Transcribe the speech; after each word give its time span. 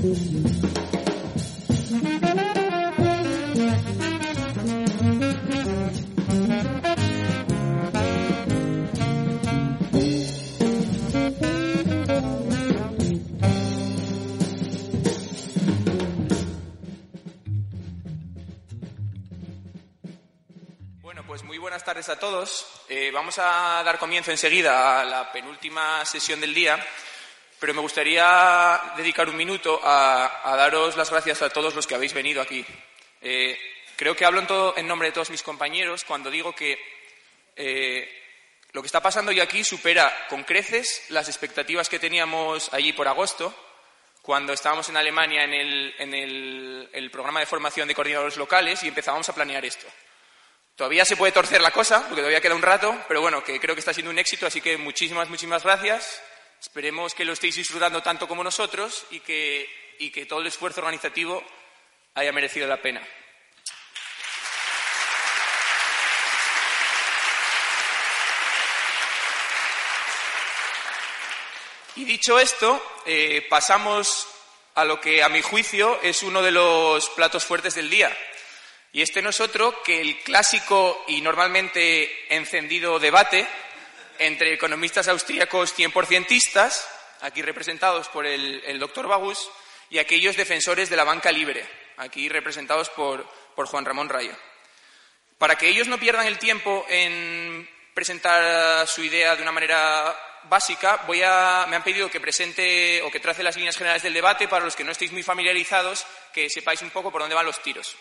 Bueno, 0.00 0.12
pues 21.26 21.42
muy 21.42 21.58
buenas 21.58 21.84
tardes 21.84 22.08
a 22.08 22.20
todos. 22.20 22.66
Eh, 22.88 23.10
vamos 23.12 23.36
a 23.38 23.82
dar 23.84 23.98
comienzo 23.98 24.30
enseguida 24.30 25.00
a 25.00 25.04
la 25.04 25.32
penúltima 25.32 26.04
sesión 26.04 26.40
del 26.40 26.54
día, 26.54 26.78
pero 27.60 27.74
me 27.74 27.80
gustaría 27.80 28.80
dedicar 28.96 29.28
un 29.28 29.36
minuto 29.36 29.80
a, 29.82 30.54
daros 30.56 30.96
las 30.96 31.10
gracias 31.10 31.42
a 31.42 31.50
todos 31.50 31.74
los 31.74 31.86
que 31.86 31.94
habéis 31.94 32.12
venido 32.12 32.40
aquí. 32.40 32.64
Eh, 33.20 33.58
creo 33.96 34.14
que 34.14 34.24
hablo 34.24 34.74
en, 34.76 34.86
nombre 34.86 35.08
de 35.08 35.12
todos 35.12 35.30
mis 35.30 35.42
compañeros 35.42 36.04
cuando 36.04 36.30
digo 36.30 36.54
que 36.54 36.78
eh, 37.56 38.08
lo 38.72 38.82
que 38.82 38.86
está 38.86 39.02
pasando 39.02 39.30
hoy 39.30 39.40
aquí 39.40 39.64
supera 39.64 40.26
con 40.28 40.44
creces 40.44 41.06
las 41.08 41.28
expectativas 41.28 41.88
que 41.88 41.98
teníamos 41.98 42.72
allí 42.72 42.92
por 42.92 43.08
agosto, 43.08 43.54
cuando 44.22 44.52
estábamos 44.52 44.88
en 44.88 44.96
Alemania 44.96 45.44
en 45.44 46.14
el 46.14 47.10
programa 47.10 47.40
de 47.40 47.46
formación 47.46 47.88
de 47.88 47.94
coordinadores 47.94 48.36
locales 48.36 48.82
y 48.82 48.88
empezábamos 48.88 49.28
a 49.28 49.34
planear 49.34 49.64
esto. 49.64 49.86
Todavía 50.78 51.04
se 51.04 51.16
puede 51.16 51.32
torcer 51.32 51.60
la 51.60 51.72
cosa, 51.72 52.02
porque 52.02 52.20
todavía 52.20 52.40
queda 52.40 52.54
un 52.54 52.62
rato, 52.62 52.96
pero 53.08 53.20
bueno, 53.20 53.42
que 53.42 53.58
creo 53.58 53.74
que 53.74 53.80
está 53.80 53.92
siendo 53.92 54.12
un 54.12 54.18
éxito, 54.20 54.46
así 54.46 54.60
que 54.60 54.76
muchísimas, 54.76 55.28
muchísimas 55.28 55.64
gracias. 55.64 56.22
Esperemos 56.60 57.14
que 57.14 57.24
lo 57.24 57.32
estéis 57.32 57.56
disfrutando 57.56 58.02
tanto 58.02 58.26
como 58.26 58.42
nosotros 58.42 59.06
y 59.10 59.20
que, 59.20 59.94
y 59.98 60.10
que 60.10 60.26
todo 60.26 60.40
el 60.40 60.48
esfuerzo 60.48 60.80
organizativo 60.80 61.42
haya 62.14 62.32
merecido 62.32 62.66
la 62.66 62.82
pena. 62.82 63.06
Y 71.96 72.04
dicho 72.04 72.38
esto, 72.38 72.80
eh, 73.06 73.44
pasamos 73.50 74.28
a 74.76 74.84
lo 74.84 75.00
que, 75.00 75.22
a 75.22 75.28
mi 75.28 75.42
juicio, 75.42 76.00
es 76.02 76.22
uno 76.22 76.42
de 76.42 76.52
los 76.52 77.08
platos 77.10 77.44
fuertes 77.44 77.74
del 77.74 77.90
día, 77.90 78.16
y 78.92 79.02
este 79.02 79.20
no 79.20 79.30
es 79.30 79.40
otro 79.40 79.82
que 79.82 80.00
el 80.00 80.20
clásico 80.20 81.04
y 81.08 81.20
normalmente 81.20 82.34
encendido 82.34 82.98
debate 82.98 83.46
entre 84.18 84.52
economistas 84.52 85.08
austríacos 85.08 85.76
100%istas, 85.76 86.88
aquí 87.20 87.42
representados 87.42 88.08
por 88.08 88.26
el, 88.26 88.78
doctor 88.78 89.08
Bagus, 89.08 89.50
y 89.90 89.98
aquellos 89.98 90.36
defensores 90.36 90.90
de 90.90 90.96
la 90.96 91.04
banca 91.04 91.32
libre, 91.32 91.66
aquí 91.96 92.28
representados 92.28 92.90
por, 92.90 93.26
Juan 93.56 93.84
Ramón 93.84 94.08
Rayo. 94.08 94.36
Para 95.36 95.56
que 95.56 95.68
ellos 95.68 95.88
no 95.88 95.98
pierdan 95.98 96.26
el 96.26 96.38
tiempo 96.38 96.86
en 96.88 97.68
presentar 97.92 98.86
su 98.86 99.02
idea 99.02 99.34
de 99.34 99.42
una 99.42 99.50
manera 99.50 100.16
básica, 100.44 101.04
me 101.08 101.76
han 101.76 101.82
pedido 101.82 102.08
que 102.08 102.20
presente 102.20 103.02
o 103.02 103.10
que 103.10 103.18
trace 103.18 103.42
las 103.42 103.56
líneas 103.56 103.76
generales 103.76 104.02
del 104.02 104.14
debate 104.14 104.46
para 104.46 104.64
los 104.64 104.76
que 104.76 104.84
no 104.84 104.92
estéis 104.92 105.10
muy 105.10 105.24
familiarizados, 105.24 106.06
que 106.32 106.48
sepáis 106.48 106.82
un 106.82 106.90
poco 106.90 107.10
por 107.10 107.20
dónde 107.20 107.34
van 107.34 107.46
los 107.46 107.60
tiros. 107.62 107.96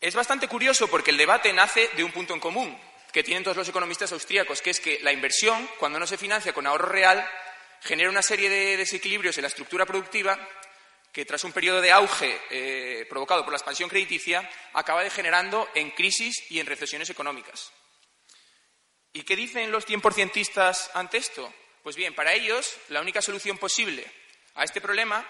Es 0.00 0.14
bastante 0.14 0.46
curioso 0.46 0.88
porque 0.88 1.10
el 1.10 1.16
debate 1.16 1.52
nace 1.52 1.88
de 1.96 2.04
un 2.04 2.12
punto 2.12 2.34
en 2.34 2.40
común 2.40 2.78
que 3.18 3.24
tienen 3.24 3.42
todos 3.42 3.56
los 3.56 3.68
economistas 3.68 4.12
austríacos, 4.12 4.62
que 4.62 4.70
es 4.70 4.78
que 4.78 5.00
la 5.02 5.10
inversión, 5.10 5.68
cuando 5.80 5.98
no 5.98 6.06
se 6.06 6.16
financia 6.16 6.52
con 6.52 6.68
ahorro 6.68 6.86
real, 6.86 7.28
genera 7.80 8.10
una 8.10 8.22
serie 8.22 8.48
de 8.48 8.76
desequilibrios 8.76 9.36
en 9.36 9.42
la 9.42 9.48
estructura 9.48 9.84
productiva 9.84 10.38
que, 11.10 11.24
tras 11.24 11.42
un 11.42 11.50
periodo 11.50 11.80
de 11.80 11.90
auge 11.90 12.40
eh, 12.48 13.06
provocado 13.10 13.42
por 13.42 13.52
la 13.52 13.56
expansión 13.56 13.90
crediticia, 13.90 14.48
acaba 14.72 15.02
degenerando 15.02 15.68
en 15.74 15.90
crisis 15.90 16.48
y 16.48 16.60
en 16.60 16.66
recesiones 16.66 17.10
económicas. 17.10 17.72
¿Y 19.12 19.24
qué 19.24 19.34
dicen 19.34 19.72
los 19.72 19.84
100%istas 19.84 20.88
ante 20.94 21.18
esto? 21.18 21.52
Pues 21.82 21.96
bien, 21.96 22.14
para 22.14 22.34
ellos, 22.34 22.72
la 22.88 23.00
única 23.00 23.20
solución 23.20 23.58
posible 23.58 24.06
a 24.54 24.62
este 24.62 24.80
problema 24.80 25.26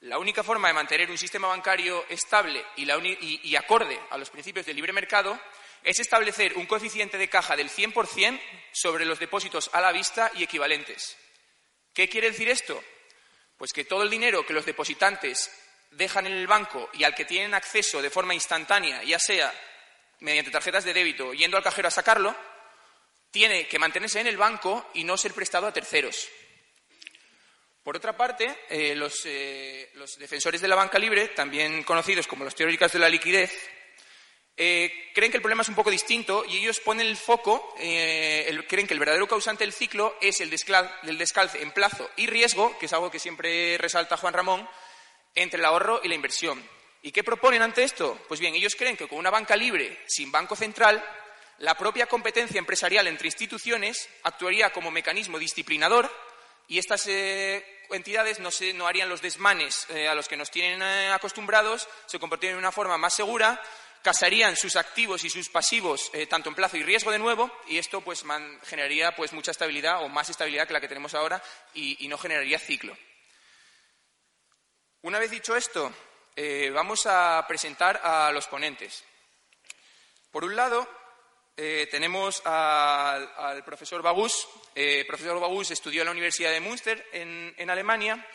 la 0.00 0.18
única 0.18 0.42
forma 0.42 0.68
de 0.68 0.74
mantener 0.74 1.10
un 1.10 1.18
sistema 1.18 1.48
bancario 1.48 2.06
estable 2.08 2.64
y, 2.76 3.54
acorde 3.54 4.00
a 4.08 4.16
los 4.16 4.30
principios 4.30 4.64
del 4.64 4.76
libre 4.76 4.94
mercado 4.94 5.38
es 5.82 5.98
establecer 5.98 6.56
un 6.56 6.66
coeficiente 6.66 7.18
de 7.18 7.28
caja 7.28 7.56
del 7.56 7.70
100% 7.70 8.40
sobre 8.72 9.04
los 9.04 9.18
depósitos 9.18 9.70
a 9.72 9.80
la 9.80 9.92
vista 9.92 10.30
y 10.34 10.42
equivalentes. 10.42 11.16
¿Qué 11.92 12.08
quiere 12.08 12.30
decir 12.30 12.48
esto? 12.48 12.82
Pues 13.56 13.72
que 13.72 13.84
todo 13.84 14.02
el 14.02 14.10
dinero 14.10 14.46
que 14.46 14.52
los 14.52 14.66
depositantes 14.66 15.50
dejan 15.90 16.26
en 16.26 16.34
el 16.34 16.46
banco 16.46 16.88
y 16.92 17.04
al 17.04 17.14
que 17.14 17.24
tienen 17.24 17.54
acceso 17.54 18.00
de 18.00 18.10
forma 18.10 18.34
instantánea, 18.34 19.02
ya 19.02 19.18
sea 19.18 19.52
mediante 20.20 20.50
tarjetas 20.50 20.84
de 20.84 20.94
débito 20.94 21.32
yendo 21.34 21.56
al 21.56 21.62
cajero 21.62 21.88
a 21.88 21.90
sacarlo, 21.90 22.34
tiene 23.30 23.66
que 23.66 23.78
mantenerse 23.78 24.20
en 24.20 24.26
el 24.26 24.36
banco 24.36 24.90
y 24.94 25.04
no 25.04 25.16
ser 25.16 25.32
prestado 25.32 25.66
a 25.66 25.72
terceros. 25.72 26.28
Por 27.82 27.96
otra 27.96 28.16
parte, 28.16 28.44
eh, 28.68 28.94
eh, 29.24 29.90
los, 29.94 30.18
defensores 30.18 30.60
de 30.60 30.68
la 30.68 30.76
banca 30.76 30.98
libre, 30.98 31.28
también 31.28 31.82
conocidos 31.82 32.26
como 32.26 32.44
los 32.44 32.54
teóricos 32.54 32.92
de 32.92 32.98
la 32.98 33.08
liquidez, 33.08 33.52
eh, 34.62 35.10
creen 35.14 35.30
que 35.30 35.38
el 35.38 35.42
problema 35.42 35.62
es 35.62 35.70
un 35.70 35.74
poco 35.74 35.90
distinto 35.90 36.44
y 36.46 36.58
ellos 36.58 36.80
ponen 36.80 37.06
el 37.06 37.16
foco, 37.16 37.74
creen 37.76 38.86
que 38.86 38.92
el 38.92 39.00
verdadero 39.00 39.26
causante 39.26 39.64
del 39.64 39.72
ciclo 39.72 40.16
es 40.20 40.40
el, 40.40 40.54
el 41.04 41.18
descalce 41.18 41.62
en 41.62 41.70
plazo 41.70 42.10
y 42.16 42.26
riesgo, 42.26 42.76
que 42.78 42.84
es 42.84 42.92
algo 42.92 43.10
que 43.10 43.18
siempre 43.18 43.78
resalta 43.78 44.18
Juan 44.18 44.34
Ramón, 44.34 44.68
entre 45.34 45.58
el 45.58 45.64
ahorro 45.64 46.02
y 46.04 46.08
la 46.08 46.14
inversión. 46.14 46.62
¿Y 47.00 47.10
qué 47.10 47.24
proponen 47.24 47.62
ante 47.62 47.84
esto? 47.84 48.18
Pues 48.28 48.38
bien, 48.38 48.54
ellos 48.54 48.76
creen 48.76 48.98
que 48.98 49.08
con 49.08 49.18
una 49.18 49.30
banca 49.30 49.56
libre 49.56 50.00
sin 50.06 50.30
banco 50.30 50.54
central, 50.54 51.02
la 51.60 51.74
propia 51.74 52.06
competencia 52.06 52.58
empresarial 52.58 53.06
entre 53.06 53.28
instituciones 53.28 54.10
actuaría 54.24 54.70
como 54.70 54.90
mecanismo 54.90 55.38
disciplinador 55.38 56.10
y 56.68 56.78
estas 56.78 57.06
eh, 57.06 57.64
entidades 57.90 58.38
no, 58.38 58.50
no, 58.74 58.86
harían 58.86 59.08
los 59.08 59.22
desmanes 59.22 59.86
eh, 59.90 60.08
a 60.08 60.14
los 60.14 60.28
que 60.28 60.36
nos 60.36 60.50
tienen 60.50 60.80
eh, 60.82 61.10
acostumbrados, 61.10 61.88
se 62.06 62.18
comportarían 62.18 62.54
de 62.54 62.60
una 62.60 62.72
forma 62.72 62.96
más 62.96 63.14
segura, 63.14 63.60
casarían 64.02 64.56
sus 64.56 64.76
activos 64.76 65.24
y 65.24 65.30
sus 65.30 65.48
pasivos 65.48 66.10
tanto 66.28 66.48
en 66.48 66.54
plazo 66.54 66.76
y 66.76 66.82
riesgo 66.82 67.10
de 67.10 67.18
nuevo 67.18 67.50
y 67.66 67.78
esto 67.78 68.00
pues 68.00 68.24
generaría 68.64 69.14
pues 69.14 69.32
mucha 69.32 69.50
estabilidad 69.50 70.02
o 70.02 70.08
más 70.08 70.28
estabilidad 70.28 70.66
que 70.66 70.72
la 70.72 70.80
que 70.80 70.88
tenemos 70.88 71.14
ahora 71.14 71.42
y, 71.74 72.08
no 72.08 72.16
generaría 72.16 72.58
ciclo. 72.58 72.96
Una 75.02 75.18
vez 75.18 75.30
dicho 75.30 75.54
esto, 75.56 75.92
vamos 76.72 77.06
a 77.06 77.44
presentar 77.46 78.00
a 78.02 78.32
los 78.32 78.46
ponentes. 78.46 79.04
Por 80.30 80.44
un 80.44 80.54
lado, 80.54 80.88
eh, 81.62 81.88
tenemos 81.90 82.40
al, 82.46 83.62
profesor 83.64 84.00
Bagus. 84.00 84.48
eh, 84.74 85.04
profesor 85.06 85.38
Bagus 85.38 85.70
estudió 85.70 86.00
en 86.00 86.06
la 86.06 86.12
Universidad 86.12 86.52
de 86.52 86.60
Münster, 86.60 87.06
en, 87.12 87.68
Alemania, 87.68 88.26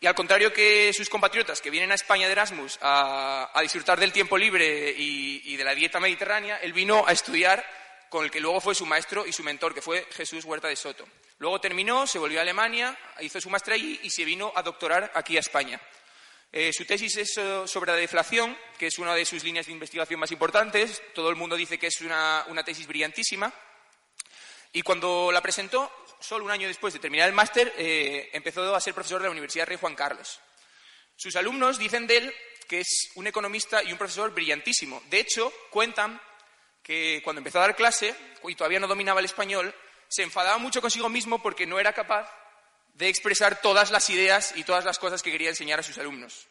y 0.00 0.06
al 0.06 0.14
contrario 0.14 0.52
que 0.52 0.92
sus 0.92 1.08
compatriotas 1.08 1.60
que 1.60 1.70
vienen 1.70 1.90
a 1.90 1.96
España 1.96 2.26
de 2.26 2.32
Erasmus 2.32 2.78
a, 2.80 3.50
disfrutar 3.62 3.98
del 3.98 4.12
tiempo 4.12 4.38
libre 4.38 4.94
y, 4.96 5.56
de 5.56 5.64
la 5.64 5.74
dieta 5.74 5.98
mediterránea, 5.98 6.58
él 6.58 6.72
vino 6.72 7.04
a 7.06 7.12
estudiar 7.12 7.64
con 8.08 8.24
el 8.24 8.30
que 8.30 8.40
luego 8.40 8.60
fue 8.60 8.74
su 8.74 8.86
maestro 8.86 9.26
y 9.26 9.32
su 9.32 9.42
mentor, 9.42 9.74
que 9.74 9.82
fue 9.82 10.06
Jesús 10.12 10.44
Huerta 10.44 10.68
de 10.68 10.76
Soto. 10.76 11.06
Luego 11.38 11.60
terminó, 11.60 12.06
se 12.06 12.18
volvió 12.18 12.38
a 12.38 12.42
Alemania, 12.42 12.96
hizo 13.20 13.40
su 13.40 13.50
máster 13.50 13.74
allí 13.74 14.00
y 14.02 14.10
se 14.10 14.24
vino 14.24 14.52
a 14.54 14.62
doctorar 14.62 15.10
aquí 15.14 15.36
a 15.36 15.40
España. 15.40 15.80
Eh, 16.50 16.72
su 16.72 16.86
tesis 16.86 17.14
es 17.18 17.36
eh, 17.36 17.62
sobre 17.66 17.92
la 17.92 17.98
deflación, 17.98 18.56
que 18.78 18.86
es 18.86 18.98
una 18.98 19.14
de 19.14 19.26
sus 19.26 19.44
líneas 19.44 19.66
de 19.66 19.72
investigación 19.72 20.18
más 20.18 20.32
importantes. 20.32 21.02
Todo 21.14 21.28
el 21.28 21.36
mundo 21.36 21.56
dice 21.56 21.78
que 21.78 21.88
es 21.88 22.00
una, 22.00 22.44
tesis 22.64 22.86
brillantísima. 22.86 23.52
Y 24.72 24.82
cuando 24.82 25.30
la 25.30 25.42
presentó, 25.42 25.92
solo 26.20 26.44
un 26.44 26.50
año 26.50 26.68
después 26.68 26.92
de 26.92 27.00
terminar 27.00 27.28
el 27.28 27.34
máster, 27.34 27.72
eh, 27.76 28.30
empezó 28.32 28.74
a 28.74 28.80
ser 28.80 28.94
profesor 28.94 29.20
de 29.20 29.28
la 29.28 29.32
Universidad 29.32 29.66
Rey 29.66 29.78
Juan 29.80 29.94
Carlos. 29.94 30.40
Sus 31.16 31.36
alumnos 31.36 31.78
dicen 31.78 32.06
de 32.06 32.16
él 32.18 32.34
que 32.68 32.80
es 32.80 33.10
un 33.14 33.26
economista 33.26 33.82
y 33.82 33.92
un 33.92 33.98
profesor 33.98 34.32
brillantísimo. 34.32 35.02
De 35.08 35.20
hecho, 35.20 35.52
cuentan 35.70 36.20
que 36.82 37.20
cuando 37.24 37.38
empezó 37.38 37.58
a 37.58 37.62
dar 37.62 37.76
clase, 37.76 38.14
y 38.44 38.54
todavía 38.54 38.78
no 38.78 38.86
dominaba 38.86 39.20
el 39.20 39.26
español, 39.26 39.74
se 40.08 40.22
enfadaba 40.22 40.58
mucho 40.58 40.80
consigo 40.80 41.08
mismo 41.08 41.42
porque 41.42 41.66
no 41.66 41.80
era 41.80 41.92
capaz 41.92 42.30
de 42.94 43.08
expresar 43.08 43.60
todas 43.60 43.90
las 43.90 44.08
ideas 44.10 44.52
y 44.56 44.64
todas 44.64 44.84
las 44.84 44.98
cosas 44.98 45.22
que 45.22 45.32
quería 45.32 45.50
enseñar 45.50 45.80
a 45.80 45.82
sus 45.82 45.98
alumnos. 45.98 46.48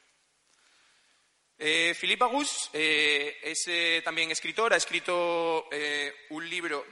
Eh, 1.59 1.95
Philippe 1.99 2.23
Agus 2.23 2.69
eh, 2.71 3.37
es 3.41 3.63
eh, 3.67 4.01
también 4.03 4.29
escritor, 4.29 4.73
ha 4.73 4.77
escrito 4.77 5.67
eh, 5.71 6.13
un 6.29 6.47
libro 6.47 6.85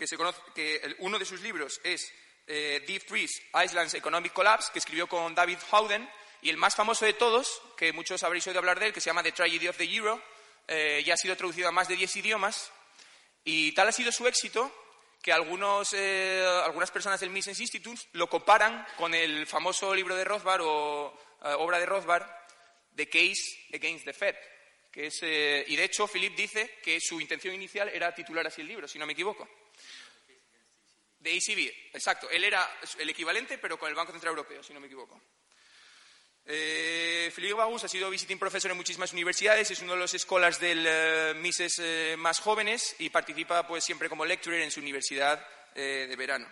que 0.00 0.08
se 0.08 0.16
conoce, 0.16 0.40
que 0.52 0.96
uno 0.98 1.16
de 1.18 1.24
sus 1.24 1.40
libros 1.42 1.80
es 1.84 2.12
Deep 2.46 3.06
Freeze, 3.06 3.40
Iceland's 3.64 3.94
Economic 3.94 4.32
Collapse, 4.32 4.70
que 4.72 4.80
escribió 4.80 5.06
con 5.06 5.34
David 5.36 5.58
Howden, 5.70 6.10
y 6.42 6.50
el 6.50 6.56
más 6.56 6.74
famoso 6.74 7.04
de 7.04 7.12
todos, 7.12 7.62
que 7.76 7.92
muchos 7.92 8.24
habréis 8.24 8.44
oído 8.48 8.58
hablar 8.58 8.80
de 8.80 8.86
él, 8.86 8.92
que 8.92 9.00
se 9.00 9.10
llama 9.10 9.22
The 9.22 9.30
Tragedy 9.30 9.68
of 9.68 9.76
the 9.76 9.84
Euro, 9.84 10.20
ya 11.04 11.14
ha 11.14 11.16
sido 11.16 11.36
traducido 11.36 11.68
a 11.68 11.72
más 11.72 11.86
de 11.86 11.94
10 11.94 12.16
idiomas, 12.16 12.72
y 13.44 13.72
tal 13.72 13.88
ha 13.88 13.92
sido 13.92 14.10
su 14.10 14.26
éxito 14.26 14.72
que 15.22 15.32
algunos, 15.32 15.92
eh, 15.92 16.44
algunas 16.64 16.90
personas 16.90 17.20
del 17.20 17.30
Mises 17.30 17.60
Institute 17.60 18.00
lo 18.12 18.28
comparan 18.28 18.86
con 18.96 19.14
el 19.14 19.46
famoso 19.46 19.94
libro 19.94 20.16
de 20.16 20.24
Rothbard 20.24 20.62
o 20.62 21.14
eh, 21.42 21.54
obra 21.58 21.78
de 21.78 21.86
Rothbard, 21.86 22.26
The 22.94 23.08
Case 23.08 23.68
Against 23.74 24.04
the 24.04 24.12
Fed. 24.12 24.34
Eh, 24.94 25.64
y 25.68 25.76
de 25.76 25.84
hecho, 25.84 26.06
Philip 26.06 26.34
dice 26.36 26.78
que 26.82 27.00
su 27.00 27.20
intención 27.20 27.54
inicial 27.54 27.88
era 27.88 28.14
titular 28.14 28.46
así 28.46 28.60
el 28.60 28.68
libro, 28.68 28.88
si 28.88 28.98
no 28.98 29.06
me 29.06 29.12
equivoco. 29.12 29.48
De 31.18 31.36
ECB, 31.36 31.92
exacto. 31.92 32.30
Él 32.30 32.44
era 32.44 32.78
el 32.98 33.08
equivalente, 33.10 33.58
pero 33.58 33.78
con 33.78 33.88
el 33.88 33.94
Banco 33.94 34.12
Central 34.12 34.30
Europeo, 34.30 34.62
si 34.62 34.72
no 34.72 34.80
me 34.80 34.86
equivoco. 34.86 35.20
Eh, 36.46 37.30
Felipe 37.34 37.54
Bagus 37.54 37.84
ha 37.84 37.88
sido 37.88 38.10
visiting 38.10 38.38
professor 38.38 38.70
en 38.70 38.76
muchísimas 38.76 39.12
universidades, 39.12 39.70
es 39.70 39.82
uno 39.82 39.92
de 39.92 39.98
los 39.98 40.12
scholars 40.12 40.58
del 40.58 40.84
eh, 40.84 41.34
Mises 41.36 41.78
eh, 41.78 42.16
más 42.18 42.40
jóvenes 42.40 42.96
y 42.98 43.10
participa 43.10 43.66
pues, 43.66 43.84
siempre 43.84 44.08
como 44.08 44.24
lecturer 44.24 44.60
en 44.62 44.70
su 44.70 44.80
universidad 44.80 45.46
eh, 45.74 46.06
de 46.08 46.16
verano. 46.16 46.48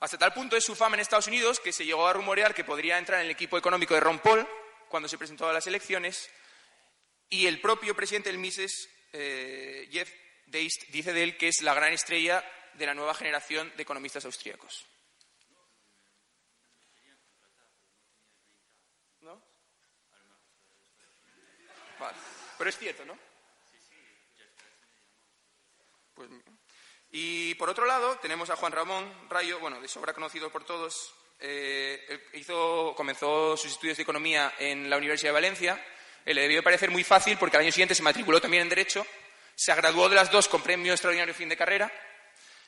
Hasta 0.00 0.18
tal 0.18 0.32
punto 0.32 0.56
es 0.56 0.64
su 0.64 0.74
fama 0.74 0.96
en 0.96 1.00
Estados 1.00 1.28
Unidos 1.28 1.60
que 1.60 1.72
se 1.72 1.84
llegó 1.84 2.06
a 2.06 2.12
rumorear 2.12 2.54
que 2.54 2.64
podría 2.64 2.98
entrar 2.98 3.20
en 3.20 3.26
el 3.26 3.32
equipo 3.32 3.56
económico 3.56 3.94
de 3.94 4.00
Ron 4.00 4.18
Paul 4.18 4.46
cuando 4.88 5.08
se 5.08 5.18
presentó 5.18 5.48
a 5.48 5.52
las 5.52 5.66
elecciones 5.66 6.28
y 7.28 7.46
el 7.46 7.60
propio 7.60 7.94
presidente 7.94 8.30
del 8.30 8.38
Mises, 8.38 8.88
eh, 9.12 9.88
Jeff 9.90 10.10
Deist, 10.46 10.84
dice 10.88 11.12
de 11.12 11.22
él 11.22 11.36
que 11.36 11.48
es 11.48 11.62
la 11.62 11.74
gran 11.74 11.92
estrella 11.92 12.44
de 12.74 12.86
la 12.86 12.94
nueva 12.94 13.14
generación 13.14 13.72
de 13.76 13.82
economistas 13.82 14.24
austríacos. 14.24 14.86
¿No? 19.20 19.42
Vale. 21.98 22.18
Pero 22.58 22.70
es 22.70 22.78
cierto, 22.78 23.04
¿no? 23.04 23.18
Pues, 26.14 26.30
y 27.16 27.54
por 27.54 27.70
otro 27.70 27.86
lado, 27.86 28.18
tenemos 28.18 28.50
a 28.50 28.56
Juan 28.56 28.72
Ramón 28.72 29.28
Rayo, 29.30 29.60
bueno, 29.60 29.80
de 29.80 29.86
sobra 29.86 30.12
conocido 30.12 30.50
por 30.50 30.64
todos. 30.64 31.14
Eh, 31.38 32.28
hizo, 32.32 32.92
comenzó 32.96 33.56
sus 33.56 33.70
estudios 33.70 33.96
de 33.96 34.02
economía 34.02 34.54
en 34.58 34.90
la 34.90 34.96
Universidad 34.96 35.28
de 35.28 35.34
Valencia. 35.34 35.86
Le 36.24 36.40
debió 36.40 36.62
parecer 36.62 36.90
muy 36.90 37.04
fácil 37.04 37.36
porque 37.38 37.56
al 37.56 37.64
año 37.64 37.72
siguiente 37.72 37.94
se 37.94 38.02
matriculó 38.02 38.40
también 38.40 38.62
en 38.62 38.68
Derecho. 38.68 39.06
Se 39.54 39.74
graduó 39.74 40.08
de 40.08 40.16
las 40.16 40.30
dos 40.30 40.48
con 40.48 40.62
premio 40.62 40.92
extraordinario 40.92 41.34
fin 41.34 41.48
de 41.48 41.56
carrera. 41.56 41.92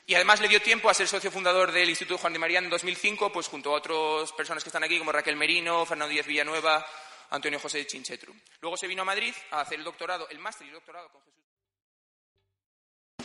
Y 0.07 0.15
además 0.15 0.41
le 0.41 0.49
dio 0.49 0.63
tiempo 0.63 0.89
a 0.89 0.95
ser 0.95 1.09
socio 1.09 1.33
fundador 1.33 1.73
del 1.73 1.89
Instituto 1.89 2.19
Juan 2.19 2.33
de 2.33 2.39
María 2.39 2.61
en 2.61 2.71
2005, 2.71 3.33
pues 3.33 3.49
junto 3.49 3.71
a 3.71 3.79
otras 3.79 4.31
personas 4.33 4.63
que 4.63 4.69
están 4.69 4.85
aquí, 4.85 4.99
como 4.99 5.11
Raquel 5.11 5.35
Merino, 5.35 5.85
Fernando 5.85 6.13
Díaz 6.13 6.27
Villanueva, 6.27 6.87
Antonio 7.31 7.59
José 7.59 7.85
Chinchetru. 7.87 8.33
Luego 8.61 8.77
se 8.77 8.87
vino 8.87 9.03
a 9.03 9.05
Madrid 9.05 9.35
a 9.51 9.63
hacer 9.63 9.79
el 9.79 9.85
doctorado, 9.85 10.29
el 10.29 10.39
máster 10.39 10.67
y 10.67 10.71
el 10.71 10.75
doctorado 10.75 11.09
con 11.11 11.23
Jesús. 11.23 11.43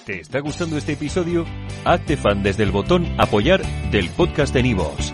¿Te 0.06 0.22
está 0.22 0.40
gustando 0.40 0.78
este 0.78 0.94
episodio? 0.94 1.46
Hazte 1.86 2.18
fan 2.18 2.42
desde 2.42 2.64
el 2.64 2.72
botón 2.72 3.16
Apoyar 3.20 3.62
del 3.92 4.10
podcast 4.10 4.52
de 4.52 4.64
Nivos. 4.64 5.14